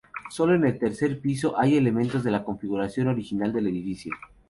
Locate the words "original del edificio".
3.09-4.11